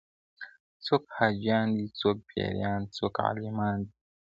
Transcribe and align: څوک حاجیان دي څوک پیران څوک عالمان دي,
څوک 0.85 1.03
حاجیان 1.17 1.67
دي 1.77 1.85
څوک 1.99 2.17
پیران 2.29 2.81
څوک 2.95 3.13
عالمان 3.25 3.77
دي, 3.87 3.93